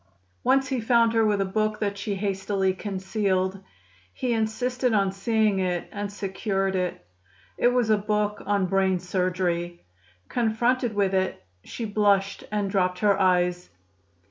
[0.43, 3.59] Once he found her with a book that she hastily concealed.
[4.11, 7.05] He insisted on seeing it, and secured it.
[7.55, 9.85] It was a book on brain surgery.
[10.27, 13.69] Confronted with it, she blushed and dropped her eyes.